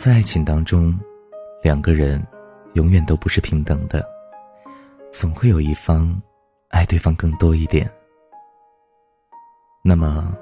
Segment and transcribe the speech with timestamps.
[0.00, 0.96] 在爱情当中，
[1.60, 2.24] 两个人
[2.74, 4.08] 永远都不是平等的，
[5.10, 6.22] 总会有一方
[6.68, 7.90] 爱对方更多一点。
[9.82, 10.32] 那么，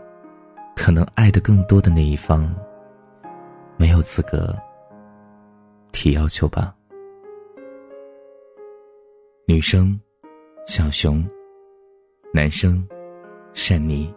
[0.76, 2.54] 可能爱的更多的那一方
[3.78, 4.54] 没有资格
[5.90, 6.76] 提要求吧。
[9.48, 9.98] 女生
[10.66, 11.26] 小熊，
[12.30, 12.86] 男生
[13.54, 14.14] 善妮。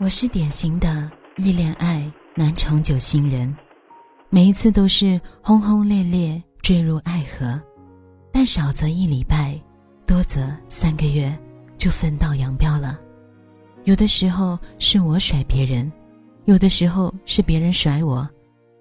[0.00, 3.54] 我是典型的易恋爱难长久型人，
[4.30, 7.60] 每一次都是轰轰烈烈坠入爱河，
[8.32, 9.60] 但少则一礼拜，
[10.06, 11.30] 多则三个月
[11.76, 12.98] 就分道扬镳了。
[13.84, 15.92] 有的时候是我甩别人，
[16.46, 18.26] 有的时候是别人甩我，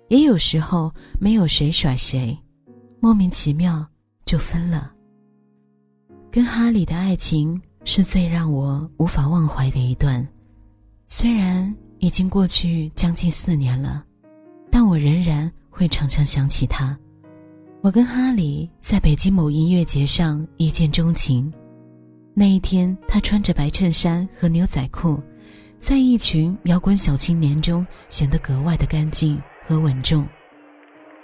[0.07, 0.89] 也有时候
[1.19, 2.33] 没有谁甩谁，
[3.01, 3.85] 莫名其妙
[4.23, 4.89] 就分了。
[6.31, 10.25] 跟哈里的爱情是最让我无法忘怀的一段。
[11.11, 14.05] 虽然已经过去将近四年了，
[14.69, 16.95] 但我仍然会常常想起他。
[17.81, 21.51] 我跟哈里在北京某音乐节上一见钟情。
[22.35, 25.19] 那一天，他穿着白衬衫和牛仔裤，
[25.79, 30.23] 在一群摇滚小青年中显得格外的干净和稳重。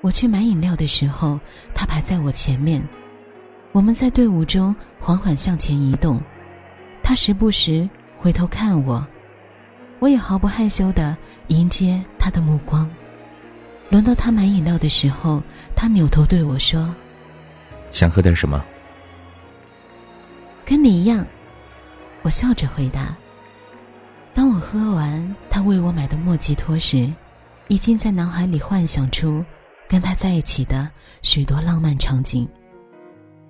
[0.01, 1.39] 我去买饮料的时候，
[1.75, 2.83] 他排在我前面。
[3.71, 6.19] 我们在队伍中缓缓向前移动，
[7.03, 9.05] 他时不时回头看我。
[9.99, 11.15] 我也毫不害羞地
[11.47, 12.89] 迎接他的目光。
[13.89, 15.41] 轮到他买饮料的时候，
[15.75, 16.93] 他扭头对我说
[17.91, 18.63] ：“想喝点什么？”
[20.65, 21.25] 跟你一样，
[22.23, 23.15] 我笑着回答。
[24.33, 27.09] 当我喝完他为我买的莫吉托时，
[27.67, 29.45] 已经在脑海里幻想出
[29.87, 30.89] 跟他在一起的
[31.21, 32.47] 许多浪漫场景。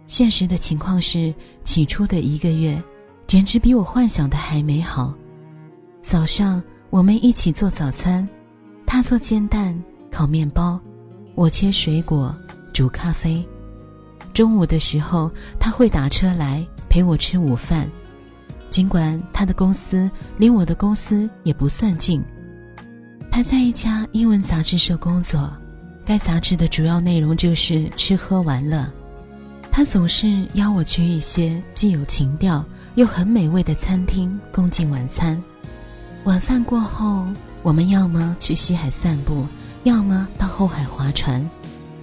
[0.05, 1.33] 现实的情况是，
[1.63, 2.79] 起初的一个月，
[3.25, 5.13] 简直比我幻想的还美好。
[6.05, 6.61] 早上
[6.91, 8.29] 我们一起做早餐，
[8.85, 9.75] 他做煎蛋、
[10.11, 10.79] 烤面包，
[11.33, 12.33] 我切水果、
[12.71, 13.43] 煮咖啡。
[14.31, 17.89] 中午的时候他会打车来陪我吃午饭，
[18.69, 22.23] 尽管他的公司离我的公司也不算近。
[23.31, 25.51] 他在一家英文杂志社工作，
[26.05, 28.87] 该杂志的主要内容就是吃喝玩乐。
[29.71, 35.41] 他总是邀我去一些既有情调又很美味的餐厅共进晚餐。
[36.25, 37.27] 晚饭过后，
[37.61, 39.45] 我们要么去西海散步，
[39.83, 41.47] 要么到后海划船。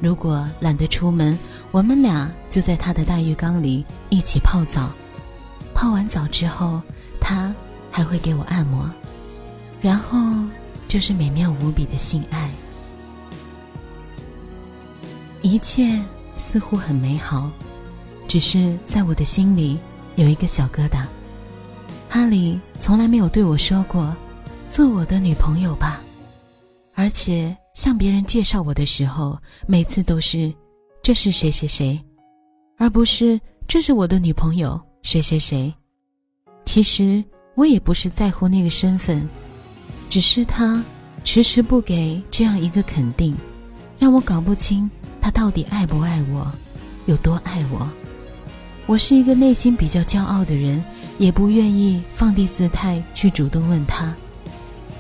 [0.00, 1.36] 如果懒得出门，
[1.72, 4.92] 我们俩就在他的大浴缸里一起泡澡。
[5.74, 6.80] 泡完澡之后，
[7.20, 7.52] 他
[7.90, 8.88] 还会给我按摩，
[9.80, 10.20] 然后
[10.86, 12.48] 就是美妙无比的性爱。
[15.40, 16.00] 一切
[16.36, 17.50] 似乎很美好，
[18.28, 19.80] 只是在我的心里
[20.14, 21.06] 有一个小疙瘩。
[22.14, 24.14] 哈里从来没有对我说过
[24.68, 25.98] “做我的女朋友吧”，
[26.94, 30.52] 而且向别人介绍我的时候，每次都是
[31.02, 31.98] “这是谁谁谁”，
[32.76, 35.72] 而不是“这是我的女朋友谁谁谁”。
[36.66, 37.24] 其实
[37.54, 39.26] 我也不是在乎那个身份，
[40.10, 40.84] 只是他
[41.24, 43.34] 迟迟不给这样一个肯定，
[43.98, 46.46] 让我搞不清他到底爱不爱我，
[47.06, 47.88] 有多爱我。
[48.84, 50.84] 我是一个内心比较骄傲的人。
[51.18, 54.14] 也不愿意放低姿态去主动问他，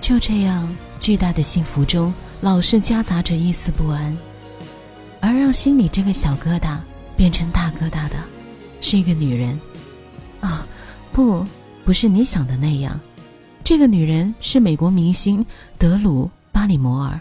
[0.00, 0.68] 就这样，
[1.00, 4.16] 巨大的幸福中老是夹杂着一丝不安，
[5.20, 6.78] 而让心里这个小疙瘩
[7.16, 8.16] 变成大疙瘩的，
[8.80, 9.58] 是一个女人。
[10.40, 10.66] 啊，
[11.12, 11.46] 不，
[11.84, 13.00] 不是你想的那样，
[13.62, 15.44] 这个女人是美国明星
[15.78, 17.20] 德鲁·巴里摩尔。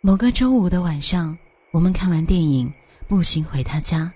[0.00, 1.36] 某个周五的晚上，
[1.72, 2.72] 我们看完电影，
[3.08, 4.12] 步行回他家。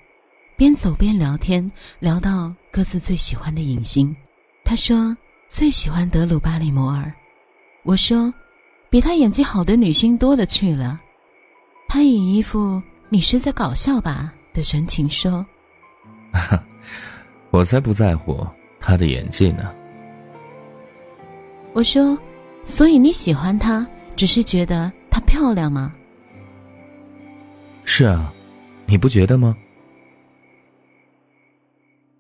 [0.59, 1.71] 边走边聊天，
[2.01, 4.15] 聊到各自最喜欢的影星。
[4.65, 5.17] 他说
[5.47, 7.15] 最喜欢德鲁·巴里摩尔，
[7.85, 8.35] 我说
[8.91, 11.01] 比他演技好的女星多了去了。
[11.87, 15.47] 他以一副“你是在搞笑吧”的神情说：
[17.51, 18.45] “我才不在乎
[18.81, 19.73] 他的演技呢。”
[21.73, 22.19] 我说
[22.67, 25.95] ：“所以你喜欢她，只是觉得她漂亮吗？”
[27.87, 28.33] 是啊，
[28.87, 29.57] 你不觉得吗？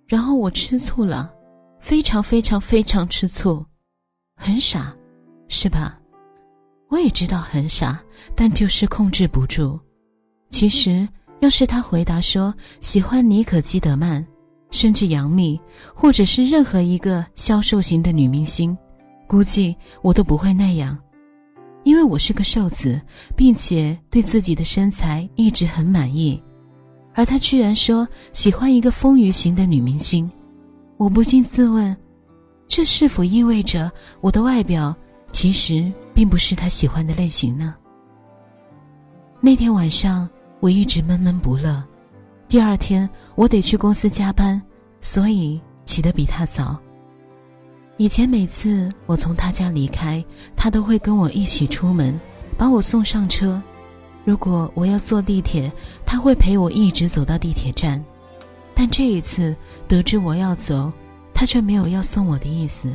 [0.08, 1.30] 然后我吃醋了，
[1.78, 3.64] 非常非常非常吃醋，
[4.36, 4.96] 很傻，
[5.48, 6.00] 是吧？
[6.88, 8.02] 我也知道很傻，
[8.34, 9.78] 但就是控制不住。
[10.48, 11.06] 其实，
[11.40, 14.26] 要是他回答说喜欢妮可基德曼，
[14.70, 15.60] 甚至杨幂，
[15.94, 18.74] 或者是任何一个消瘦型的女明星，
[19.26, 20.98] 估计我都不会那样，
[21.84, 22.98] 因为我是个瘦子，
[23.36, 26.42] 并且对自己的身材一直很满意。
[27.18, 30.30] 而他居然说喜欢一个丰腴型的女明星，
[30.98, 31.94] 我不禁自问，
[32.68, 34.94] 这是否意味着我的外表
[35.32, 37.74] 其实并不是他喜欢的类型呢？
[39.40, 40.30] 那天晚上
[40.60, 41.82] 我一直闷闷不乐。
[42.46, 44.62] 第二天我得去公司加班，
[45.00, 46.78] 所以起得比他早。
[47.96, 50.24] 以前每次我从他家离开，
[50.54, 52.16] 他都会跟我一起出门，
[52.56, 53.60] 把我送上车。
[54.28, 55.72] 如果我要坐地铁，
[56.04, 57.98] 他会陪我一直走到地铁站。
[58.74, 59.56] 但这一次
[59.88, 60.92] 得知我要走，
[61.32, 62.92] 他却没有要送我的意思。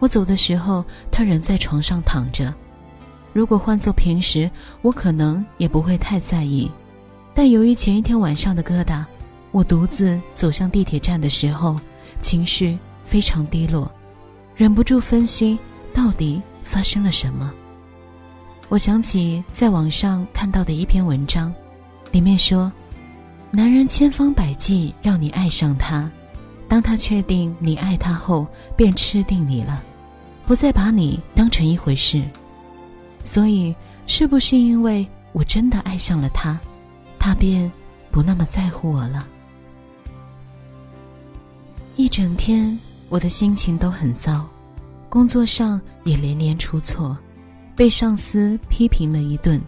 [0.00, 2.52] 我走的时候，他仍在床上躺着。
[3.32, 4.50] 如果换做平时，
[4.82, 6.68] 我可能也不会太在意，
[7.32, 9.04] 但由于前一天晚上的疙瘩，
[9.52, 11.78] 我独自走向地铁站的时候，
[12.22, 13.88] 情绪非常低落，
[14.56, 15.56] 忍不住分析
[15.94, 17.54] 到底发生了什么。
[18.70, 21.52] 我想起在网上看到的一篇文章，
[22.12, 22.70] 里面说，
[23.50, 26.08] 男人千方百计让你爱上他，
[26.68, 28.46] 当他确定你爱他后，
[28.76, 29.82] 便吃定你了，
[30.46, 32.22] 不再把你当成一回事。
[33.24, 33.74] 所以，
[34.06, 36.56] 是不是因为我真的爱上了他，
[37.18, 37.68] 他便
[38.12, 39.26] 不那么在乎我了？
[41.96, 42.78] 一整天，
[43.08, 44.46] 我的心情都很糟，
[45.08, 47.18] 工作上也连连出错，
[47.80, 49.58] 被上司批评了一顿。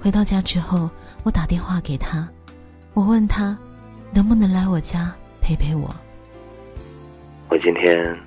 [0.00, 0.88] 回到家之后，
[1.22, 2.26] 我打电话给他，
[2.94, 3.54] 我问他
[4.10, 5.94] 能不能来我家陪陪我。
[7.50, 8.18] 我今天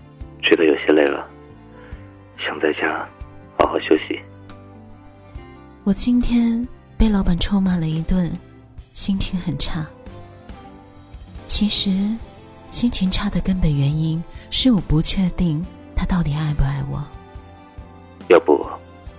[0.43, 1.27] 觉得有些累了，
[2.37, 3.03] 想在家
[3.57, 4.19] 好好休息。
[5.85, 6.63] 我今天
[6.95, 8.31] 被老板臭骂了一顿，
[8.93, 9.83] 心情很差。
[11.47, 11.89] 其实，
[12.69, 15.65] 心情差的根本原因是我不确定
[15.95, 17.03] 他到底爱不爱我。
[18.27, 18.63] 要不，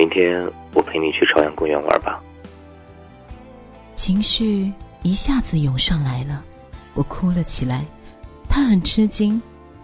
[0.00, 2.19] 明天我陪你去朝阳公园玩吧。
[3.94, 6.43] 情绪一下子涌上来了，
[6.94, 7.85] 我哭了起来。
[8.49, 9.41] 他很吃惊，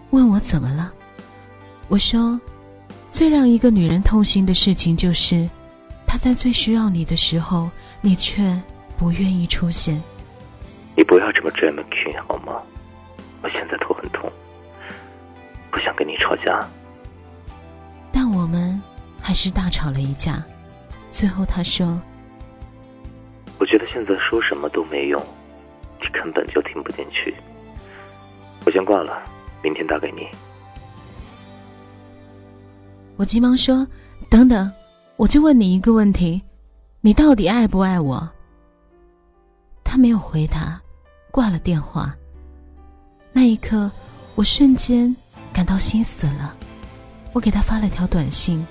[0.09, 0.91] 问我怎么了。
[1.87, 2.41] 我说，
[3.11, 5.47] 最让一个女人痛心的事情就是。
[6.07, 7.69] 她在最需要你的时候，
[8.01, 8.59] 你却
[8.97, 10.01] 不愿意出现。
[10.95, 12.59] 你不要这么 drama king 好吗？
[13.43, 14.27] 我现在头很痛，
[15.69, 16.67] 不想跟你吵架。
[18.11, 18.66] 但我们还
[19.37, 20.43] 是大吵了一架。
[21.11, 22.01] 最后他说
[23.59, 25.23] ：“我觉得现在说什么都没用，
[26.01, 27.35] 你根本就听不进去。
[28.65, 29.21] 我先挂了，
[29.61, 30.27] 明天打给你。”
[33.15, 33.87] 我急忙说
[34.27, 34.71] ：“等等。”
[35.17, 36.39] 我就问你一个问题，
[37.01, 38.27] 你到底爱不爱我？
[39.83, 40.79] 他没有回答，
[41.31, 42.15] 挂了电话。
[43.33, 43.89] 那一刻，
[44.35, 45.15] 我瞬间
[45.51, 46.55] 感到心死了。
[47.33, 48.63] 我给他发了条短信：“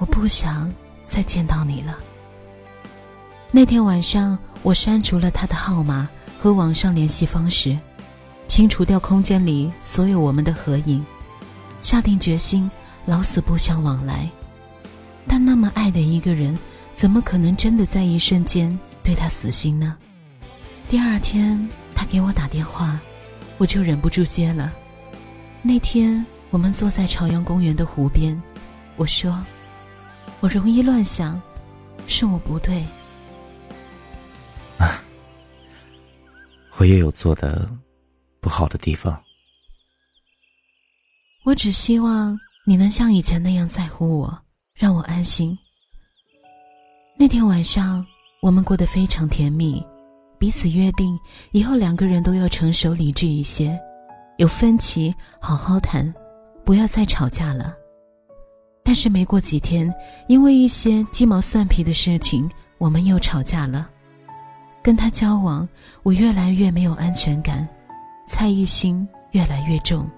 [0.00, 0.68] 我不想
[1.06, 1.96] 再见到你了。”
[3.52, 6.08] 那天晚上，我删除了他的号码
[6.40, 7.78] 和网上联系方式，
[8.48, 11.04] 清除掉空间里所有我们的合影，
[11.82, 12.70] 下定决心，
[13.04, 14.28] 老死不相往来。
[15.26, 16.58] 但那么爱的一个人，
[16.94, 19.96] 怎么可能真的在一瞬间对他死心呢？
[20.88, 22.98] 第二天他给我打电话，
[23.58, 24.72] 我就忍不住接了。
[25.62, 28.40] 那天我们坐在朝阳公园的湖边，
[28.96, 29.38] 我说
[30.40, 31.40] ：“我容易乱想，
[32.06, 32.84] 是我不对。”
[34.78, 35.02] 啊，
[36.78, 37.70] 我也有做的
[38.40, 39.22] 不好的地方。
[41.44, 44.38] 我只希望你能像以前那样在乎我。
[44.72, 45.54] 让我安心。
[47.18, 48.02] 那天晚上，
[48.40, 49.84] 我们过得非常甜蜜，
[50.38, 51.18] 彼此约定
[51.52, 53.78] 以后两个人都要成熟理智一些，
[54.38, 56.10] 有分歧好好谈，
[56.64, 57.76] 不要再吵架了。
[58.90, 59.88] 但是没过几天，
[60.26, 63.88] 因为一些鸡毛蒜皮的事情，我们又吵架了。
[64.82, 65.68] 跟他交往，
[66.02, 67.68] 我越来越没有安全感，
[68.26, 70.10] 猜疑心越来越重，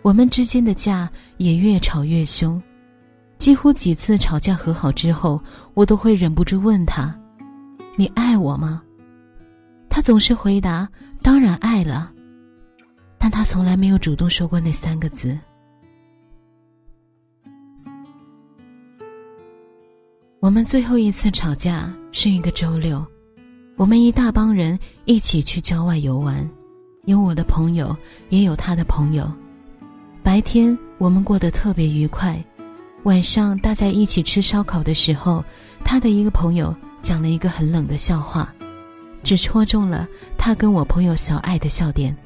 [0.00, 2.58] 我们之间的架也越吵越凶。
[3.36, 5.38] 几乎几次吵架和好之后，
[5.74, 7.14] 我都会忍不住问他
[7.98, 8.82] ：“你爱我吗？”
[9.90, 10.88] 他总是回答
[11.20, 12.10] ：“当然爱了。”
[13.20, 15.38] 但他从来没有主动说过那三个字。
[20.40, 23.04] 我们最后一次吵架是一个周六，
[23.76, 26.48] 我们一大帮人一起去郊外游玩，
[27.04, 27.94] 有我的朋友，
[28.30, 29.30] 也有他的朋友。
[30.22, 32.42] 白天我们过得特别愉快。
[33.02, 35.44] 晚上大家一起吃烧烤的时候，
[35.84, 38.50] 他的一个朋友讲了一个很冷的笑话，
[39.22, 42.16] 只戳中了他跟我朋友小爱的笑点，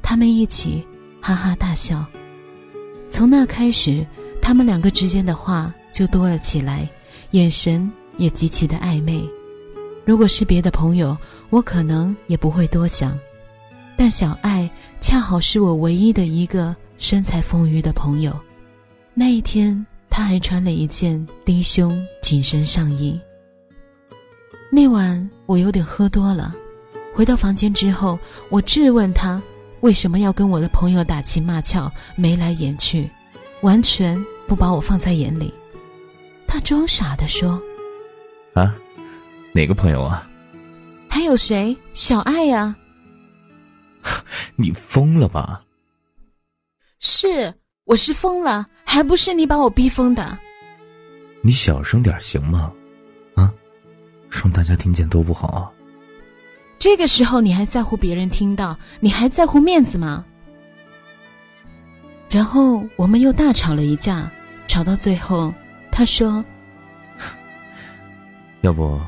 [0.00, 0.82] 他们一起
[1.20, 2.02] 哈哈大笑。
[3.10, 4.06] 从那开始，
[4.40, 6.88] 他们两个之间的话就多了起来，
[7.32, 9.22] 眼神也极其的暧昧。
[10.04, 11.16] 如果是别的朋友，
[11.50, 13.18] 我可能也不会多想，
[13.96, 14.68] 但小爱
[15.00, 18.38] 恰好是我唯一的一个身材丰腴的朋友。
[19.14, 23.18] 那一天，他还穿了一件低胸紧身上衣。
[24.70, 26.54] 那晚我有点喝多了，
[27.14, 29.40] 回到房间之后，我质问他
[29.80, 33.08] 为什么要跟我的朋友打情骂俏、眉来眼去，
[33.60, 35.52] 完全不把我放在眼里。
[36.52, 37.58] 他装傻的说
[38.52, 38.76] ：“啊。”
[39.54, 40.28] 哪个朋友啊？
[41.08, 41.74] 还有谁？
[41.94, 42.76] 小爱呀！
[44.56, 45.64] 你疯了吧？
[47.00, 47.54] 是，
[47.84, 50.38] 我是疯了，还不是你把我逼疯的？
[51.40, 52.70] 你小声点行吗？
[53.34, 53.50] 啊，
[54.28, 55.72] 让大家听见多不好啊！
[56.78, 58.78] 这个时候你还在乎别人听到？
[59.00, 60.22] 你还在乎面子吗？
[62.28, 64.30] 然后我们又大吵了一架，
[64.68, 65.52] 吵到最后，
[65.92, 66.44] 他说
[68.62, 68.98] ：“要不……”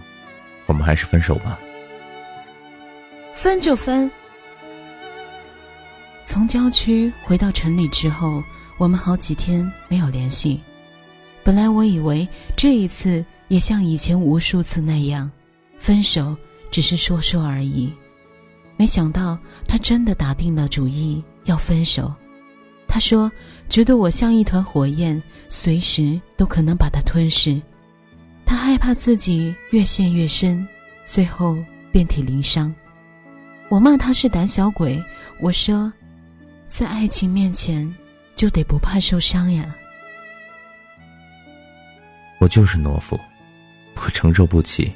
[0.67, 1.59] 我们还是分手吧。
[3.35, 4.11] 分就分。
[6.25, 8.43] 从郊区回到城里之后，
[8.79, 10.61] 我们好几天没有联系。
[11.43, 12.27] 本来我以为
[12.57, 15.31] 这一次也像以前无数次那样，
[15.79, 16.35] 分手
[16.71, 17.93] 只是说说而已。
[18.79, 19.39] 没想到
[19.69, 22.11] 他真的打定了主意要分手。
[22.95, 23.29] 他说
[23.69, 27.61] ：“觉得我像一团火焰，随时都可能把他吞噬。”
[28.47, 30.65] 他害怕自己越陷越深，
[31.05, 31.59] 最后
[31.91, 32.73] 遍体鳞伤。
[33.69, 35.03] 我骂他是胆小鬼。
[35.41, 35.93] 我说，
[36.69, 37.93] 在爱情面前，
[38.37, 39.75] 就得不怕受伤呀。
[42.39, 43.19] 我就是懦夫，
[43.97, 44.93] 我承受不起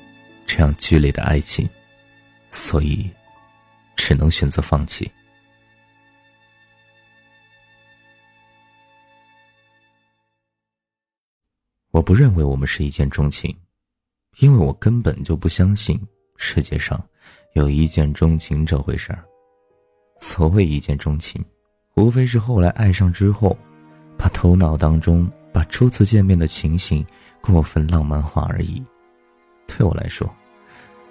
[0.47, 1.69] 这样剧烈的爱情，
[2.49, 3.11] 所以
[3.97, 5.11] 只能选择放弃。
[11.99, 13.53] 我不认为我们是一见钟情，
[14.39, 16.01] 因为我根本就不相信
[16.37, 17.05] 世界上
[17.55, 19.25] 有一见钟情这回事儿。
[20.21, 21.45] 所谓一见钟情，
[21.97, 23.59] 无非是后来爱上之后，
[24.17, 27.05] 把头脑当中把初次见面的情形
[27.41, 28.81] 过分浪漫化而已。
[29.67, 30.33] 对我来说，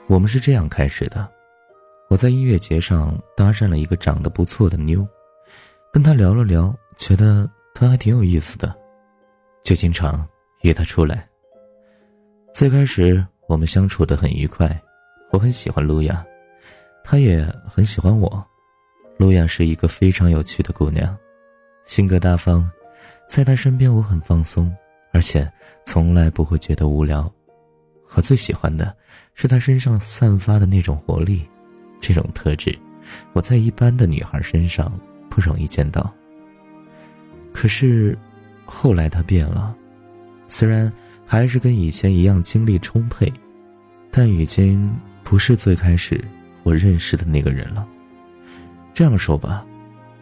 [0.07, 1.29] 我们是这样开始的：
[2.09, 5.05] 我在音乐节上搭讪了一个长得不错的妞，
[5.91, 8.73] 跟她聊了聊，觉得她还挺有意思的，
[9.65, 10.25] 就经常。
[10.61, 11.27] 约他出来。
[12.53, 14.81] 最开始我们相处的很愉快，
[15.31, 16.25] 我很喜欢路亚，
[17.03, 18.45] 她也很喜欢我。
[19.17, 21.15] 路亚是一个非常有趣的姑娘，
[21.85, 22.69] 性格大方，
[23.27, 24.75] 在她身边我很放松，
[25.13, 25.49] 而且
[25.85, 27.31] 从来不会觉得无聊。
[28.15, 28.95] 我最喜欢的
[29.33, 31.47] 是她身上散发的那种活力，
[32.01, 32.77] 这种特质
[33.33, 34.91] 我在一般的女孩身上
[35.29, 36.11] 不容易见到。
[37.53, 38.17] 可是
[38.65, 39.75] 后来她变了。
[40.47, 40.91] 虽然
[41.25, 43.31] 还是跟以前一样精力充沛，
[44.09, 44.89] 但已经
[45.23, 46.23] 不是最开始
[46.63, 47.87] 我认识的那个人了。
[48.93, 49.65] 这样说吧，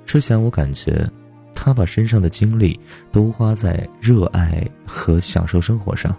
[0.06, 1.08] 之前我感觉
[1.54, 2.80] 他把身上的精力
[3.12, 6.16] 都花在热爱和享受生活上，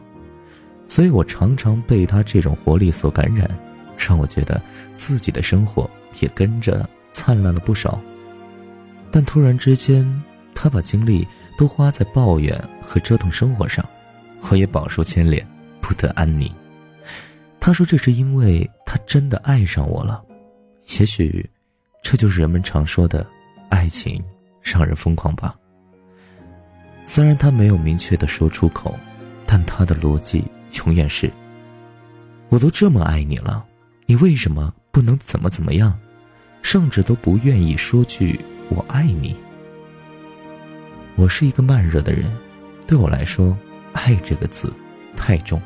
[0.87, 3.51] 所以我常常被他这种活力所感染，
[3.99, 4.61] 让我觉得
[4.95, 8.01] 自己的生活也跟着灿烂了不少。
[9.11, 10.07] 但突然之间，
[10.55, 11.27] 他把精力
[11.59, 13.85] 都花在抱怨和折腾生活上。
[14.43, 15.47] 我也饱受牵连，
[15.81, 16.51] 不得安宁。
[17.59, 20.23] 他说：“这是因为他真的爱上我了。
[20.99, 21.45] 也许，
[22.03, 23.27] 这就是人们常说的，
[23.71, 24.23] 爱情
[24.63, 25.57] 让人疯狂吧。”
[27.05, 28.97] 虽然他没有明确的说出口，
[29.47, 30.45] 但他的逻辑
[30.85, 31.31] 永远是
[32.51, 33.65] ：“我都这么爱你了，
[34.07, 35.99] 你为什么不能怎么怎么样？
[36.63, 38.39] 甚至都不愿意说句
[38.69, 39.37] 我爱你。”
[41.17, 42.31] 我是一个慢热的人，
[42.87, 43.57] 对我来说。
[43.97, 44.71] 爱这个字，
[45.17, 45.61] 太重。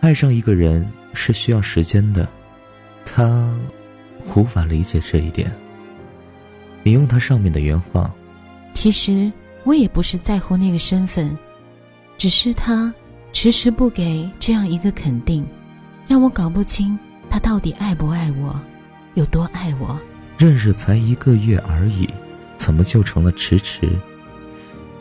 [0.00, 2.28] 爱上一个人是需要时间的，
[3.06, 3.56] 他
[4.34, 5.50] 无法理解这一点。
[6.84, 8.12] 引用他上面的原话
[8.74, 9.30] ：“其实
[9.64, 11.36] 我也不是在乎那个身份，
[12.18, 12.92] 只是他
[13.32, 15.46] 迟迟不给这样一个肯定，
[16.08, 16.98] 让我搞不清
[17.30, 18.58] 他到底爱不爱我，
[19.14, 19.96] 有多爱我。
[20.36, 22.08] 认识才一个月而已，
[22.56, 23.88] 怎么就成了迟迟？”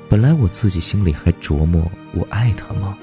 [0.09, 2.97] 本来我自己心里还琢磨，我爱他吗？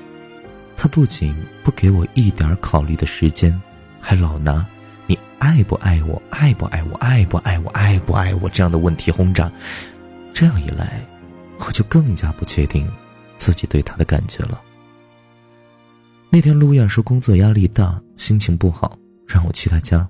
[0.76, 3.58] 他不仅不给我一点考虑的时间，
[4.00, 4.66] 还老拿
[5.06, 6.20] “你爱不爱我？
[6.30, 6.96] 爱不爱我？
[6.96, 7.70] 爱不爱我？
[7.70, 9.50] 爱不爱我？”这样的问题轰炸。
[10.34, 11.00] 这样一来，
[11.60, 12.90] 我就更加不确定
[13.36, 14.60] 自己对他的感觉了。
[16.28, 18.98] 那天，陆亚说工作压力大，心情不好，
[19.28, 20.06] 让我去他家。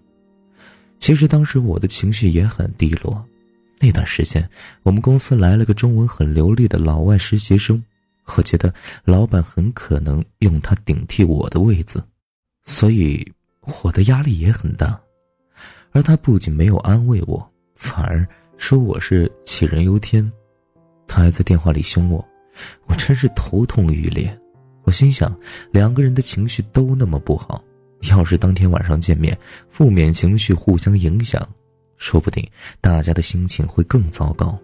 [0.98, 3.22] 其实当时我的情绪也很低落，
[3.78, 4.48] 那段时间，
[4.82, 7.82] 我们公司来了个中文很流利的老外实习生，
[8.34, 8.72] 我觉得
[9.04, 12.02] 老板很可能用他顶替我的位子，
[12.64, 13.26] 所以
[13.82, 14.98] 我的压力也很大。
[15.92, 20.30] 而他不仅没有安慰我，反而说我是杞人忧天，
[21.06, 22.26] 他还在电话里凶我，
[22.86, 24.38] 我真是头痛欲裂。
[24.84, 25.34] 我心想，
[25.70, 27.62] 两个人的情绪都那么不好，
[28.10, 29.36] 要是当天晚上见面，
[29.68, 31.46] 负面情绪互相影响。
[31.96, 32.46] 说不定
[32.80, 34.58] 大家的心情会更糟糕，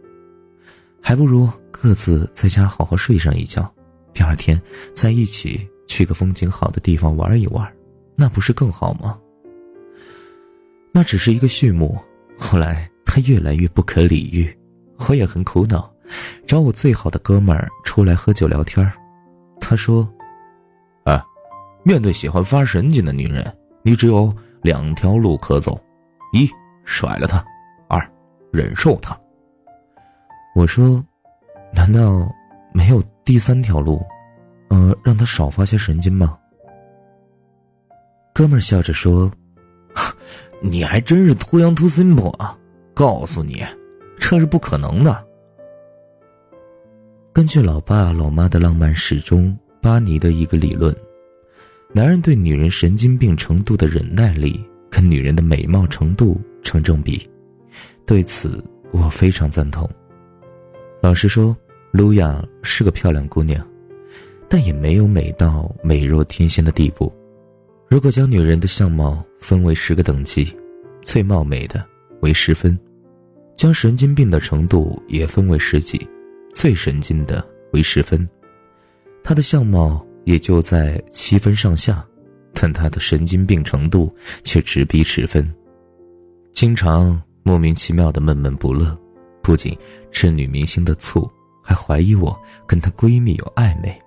[1.01, 3.73] 还不如各自在家好好睡上一觉，
[4.12, 4.61] 第二天
[4.95, 7.71] 在一起去个风景好的地方玩一玩，
[8.15, 9.19] 那不是更好吗？
[10.93, 11.99] 那只是一个序幕，
[12.39, 14.55] 后来他越来越不可理喻，
[15.09, 15.91] 我也很苦恼，
[16.47, 18.87] 找我最好的哥们儿出来喝酒聊天
[19.59, 20.07] 他说
[21.05, 21.25] ：“啊，
[21.83, 25.81] 面对喜欢发神经的女人，你只有两条路可走，
[26.35, 26.49] 一。”
[26.85, 27.45] 甩了他，
[27.89, 28.01] 二，
[28.53, 29.19] 忍受他。
[30.55, 31.03] 我说，
[31.73, 32.31] 难道
[32.75, 34.05] 没有第三条路，
[34.69, 36.39] 呃，让他少发些神经吗？
[38.35, 39.31] 哥们儿笑着说
[40.61, 42.59] ：“你还真是 too young too simple 啊！
[42.95, 43.65] 告诉你，
[44.19, 45.27] 这是不可能的。
[47.33, 50.95] 根据老爸老妈的浪漫史中巴尼的一个理论，
[51.95, 56.39] 男人对女人神经病程度的忍耐力跟女人的美貌程度。”
[56.73, 57.29] 成正比，
[58.07, 59.87] 对此我非常赞同。
[61.02, 61.55] 老实说，
[61.91, 63.62] 卢亚是个漂亮姑娘，
[64.49, 67.12] 但也没有美到美若天仙的地步。
[67.91, 70.50] 如果将女人的相貌分为十个等级，
[71.02, 71.87] 最貌美的
[72.23, 72.79] 为十分，
[73.55, 76.09] 将神经病的程度也分为十级，
[76.55, 78.26] 最神经的为十分。
[79.23, 82.02] 她的相貌也就在七分上下，
[82.55, 84.11] 但她的神经病程度
[84.43, 85.47] 却直逼十分。
[86.52, 88.97] 经常莫名其妙的闷闷不乐，
[89.43, 89.76] 不仅
[90.10, 91.28] 吃女明星的醋，
[91.62, 94.00] 还怀疑我跟她闺蜜有暧昧。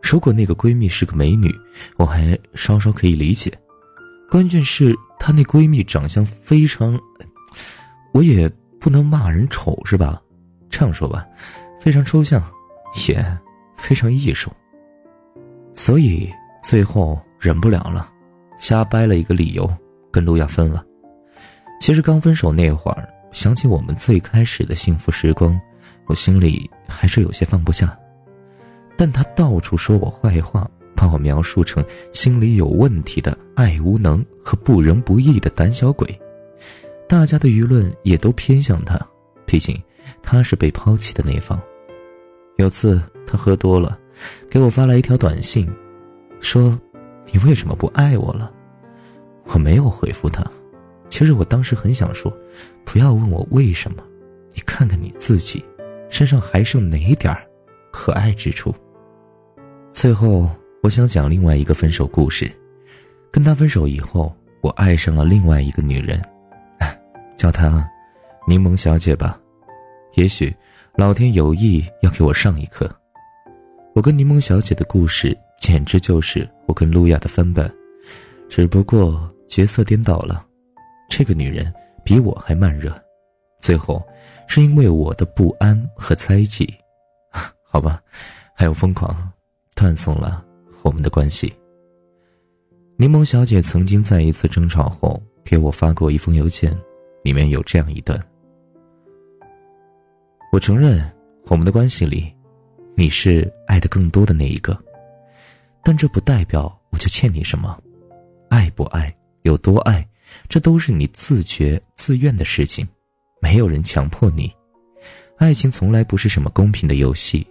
[0.00, 1.52] 如果那个闺蜜是个美女，
[1.96, 3.52] 我还稍稍可以理解。
[4.30, 6.98] 关键是她那闺蜜长相非常，
[8.12, 8.48] 我也
[8.78, 10.22] 不能骂人丑是吧？
[10.70, 11.26] 这样说吧，
[11.80, 12.40] 非常抽象，
[13.08, 13.38] 也
[13.76, 14.52] 非常艺术。
[15.74, 16.30] 所以
[16.62, 18.12] 最后忍不了了，
[18.58, 19.68] 瞎掰了一个理由，
[20.12, 20.84] 跟路亚分了。
[21.78, 25.58] 其实刚分手那会儿，想起我们最开始的幸福时光，
[26.06, 27.98] 我心里还是有些放不下。
[28.96, 36.20] 但他到处说我坏话，把我描述成心里有问题的爱无能和不仁不义的胆小鬼，
[37.08, 38.98] 大家的舆论也都偏向他，
[39.46, 39.80] 毕竟
[40.20, 41.58] 他是被抛弃的那方。
[42.56, 43.96] 有次他喝多了，
[44.50, 45.72] 给我发来一条短信，
[46.40, 46.76] 说
[47.32, 48.52] ：“你为什么不爱我了？”
[49.46, 50.44] 我没有回复他。
[51.08, 52.32] 其实我当时很想说，
[52.84, 54.02] 不要问我为什么，
[54.54, 55.64] 你看看你自己，
[56.10, 57.46] 身上还剩哪点儿
[57.92, 58.74] 可爱之处。
[59.90, 60.48] 最后，
[60.82, 62.50] 我想讲另外一个分手故事。
[63.30, 66.22] 跟他分手以后，我爱上了另外一个女人，
[67.36, 67.86] 叫她
[68.46, 69.38] 柠檬小姐吧。
[70.14, 70.54] 也许
[70.96, 72.90] 老天有意要给我上一课。
[73.94, 77.70] 我跟柠檬小姐的故事简直就是我跟露亚的翻版，
[78.48, 80.44] 只不过角色颠倒了。
[81.08, 81.72] 这个女人
[82.04, 82.94] 比我还慢热，
[83.60, 84.02] 最后
[84.46, 86.72] 是因为我的不安和猜忌，
[87.64, 88.00] 好吧，
[88.54, 89.32] 还有疯狂，
[89.74, 90.44] 断送了
[90.82, 91.52] 我们的关系。
[92.96, 96.76] 柠檬小姐曾经在一次争吵后给我发过一封邮件，
[97.22, 98.20] 里面有这样一段：
[100.52, 101.00] 我承认
[101.46, 102.32] 我们的关系里，
[102.94, 104.76] 你是爱的更多的那一个，
[105.84, 107.78] 但这不代表我就欠你什么，
[108.48, 110.07] 爱不爱，有多爱。
[110.48, 112.86] 这都是你自觉自愿的事情，
[113.42, 114.50] 没有人强迫你。
[115.36, 117.46] 爱情从来不是什么公平的游戏。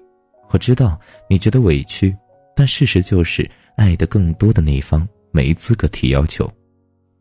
[0.50, 2.16] 我知道你觉得委屈，
[2.56, 6.50] 但事实就是，爱的更多的那一方没资格提要求。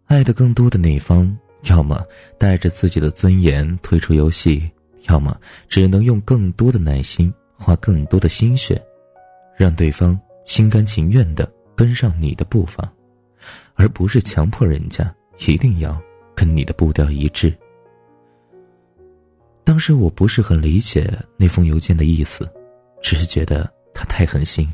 [0.07, 2.03] 爱的更多的那一方，要么
[2.39, 4.71] 带着自己的尊严退出游戏，
[5.09, 8.81] 要么只能用更多的耐心，花更多的心血，
[9.57, 12.91] 让对方心甘情愿地跟上你的步伐，
[13.75, 15.12] 而不是强迫人家。
[15.38, 16.01] 一定要
[16.35, 17.53] 跟你的步调一致。
[19.64, 22.49] 当时我不是很理解那封邮件的意思，
[23.03, 24.68] 只是觉得他太狠心。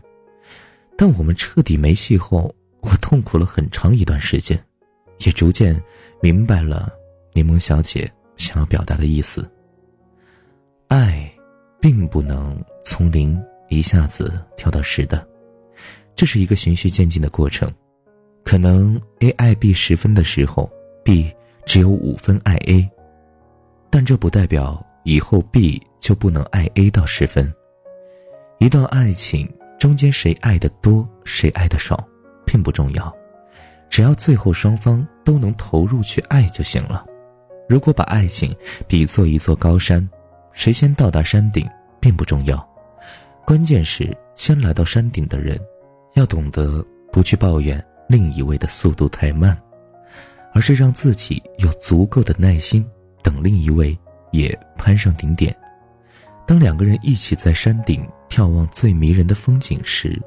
[0.96, 4.62] 但我们彻底没戏后，我痛苦了很长一段时间，
[5.24, 5.82] 也逐渐
[6.20, 6.92] 明白了
[7.32, 9.50] 柠檬小姐想要表达的意思。
[10.88, 11.32] 爱，
[11.80, 15.26] 并不能从零一下子跳到十的，
[16.14, 17.72] 这是一个循序渐进的过程。
[18.52, 20.70] 可能 A 爱 B 十分的时候
[21.02, 21.32] ，B
[21.64, 22.86] 只有五分爱 A，
[23.88, 27.50] 但这不代表以后 B 就不能爱 A 到十分。
[28.58, 32.06] 一段爱情中间谁爱的多，谁爱的少，
[32.44, 33.10] 并不重要，
[33.88, 37.06] 只要最后双方都能投入去爱就行了。
[37.70, 38.54] 如果把爱情
[38.86, 40.06] 比作一座高山，
[40.52, 41.66] 谁先到达山顶
[41.98, 42.62] 并不重要，
[43.46, 45.58] 关键是先来到山顶的人，
[46.16, 49.58] 要懂得不去抱怨另一位的速度太慢，
[50.52, 52.86] 而是让自己有足够的耐心
[53.22, 53.98] 等另一位
[54.32, 55.56] 也攀上顶点。
[56.46, 60.20] 当两个人一起在山顶眺望最迷人的风景时，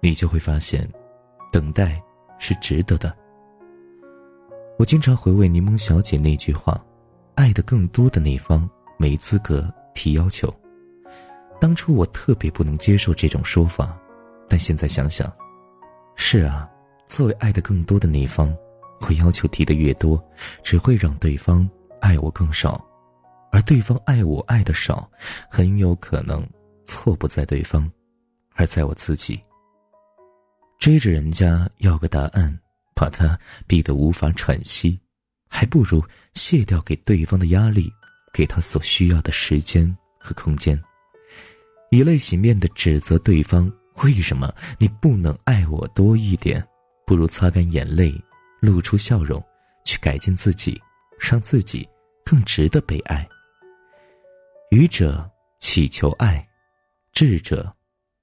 [0.00, 0.88] 你就会发现，
[1.52, 2.02] 等待
[2.38, 3.14] 是值得的。
[4.78, 6.82] 我经常回味柠檬小姐那句话
[7.36, 10.52] ：“爱的更多的那方没资格提要求。”
[11.60, 13.96] 当初我特别不能接受这种说法，
[14.48, 15.30] 但现在想想，
[16.16, 16.68] 是啊，
[17.12, 18.56] 作为爱的更多的那方，
[19.00, 20.18] 我要求提的越多，
[20.62, 21.68] 只会让对方
[22.00, 22.82] 爱我更少，
[23.50, 25.10] 而对方爱我爱的少，
[25.50, 26.42] 很有可能
[26.86, 27.86] 错不在对方，
[28.54, 29.38] 而在我自己。
[30.78, 32.58] 追着人家要个答案。
[32.94, 35.00] 把他逼得无法喘息，
[35.48, 37.90] 还不如卸掉给对方的压力，
[38.32, 40.80] 给他所需要的时间和空间。
[41.90, 43.70] 以泪洗面的指责对方
[44.04, 46.64] 为什么你不能爱我多一点，
[47.06, 48.14] 不如擦干眼泪，
[48.60, 49.42] 露出笑容，
[49.84, 50.80] 去改进自己，
[51.18, 51.88] 让自己
[52.24, 53.28] 更值得被爱。
[54.70, 56.46] 愚者祈求爱，
[57.12, 57.70] 智者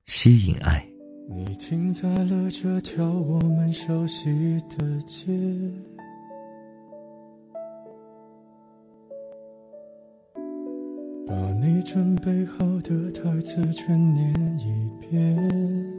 [0.06, 0.86] 吸引爱。
[1.30, 5.28] 你停在了这条我们熟悉的街，
[11.28, 15.99] 把你准备好的台词全念一遍。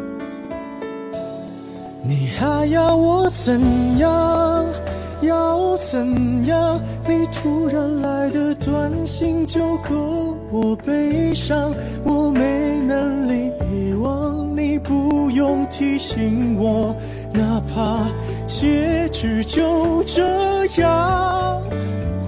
[2.03, 4.65] 你还要我怎样？
[5.21, 6.79] 要怎样？
[7.07, 11.71] 你突然来的短信就够我悲伤，
[12.03, 16.95] 我没能力遗忘你，不用提醒我，
[17.31, 17.99] 哪怕
[18.47, 21.61] 结局就这样，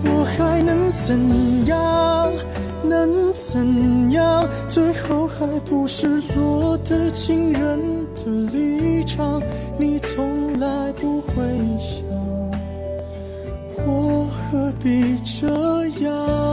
[0.04, 2.32] 我还能怎样？
[2.84, 4.48] 能怎样？
[4.68, 7.80] 最后还不是落得情人
[8.16, 8.73] 的立
[9.78, 11.34] 你从来不会
[11.80, 12.04] 想。
[13.86, 15.48] 我何必这
[16.06, 16.53] 样？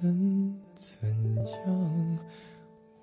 [0.00, 1.08] 能怎
[1.66, 2.18] 样？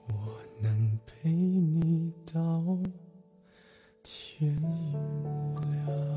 [0.07, 2.63] 我能陪你到
[4.03, 6.16] 天亮。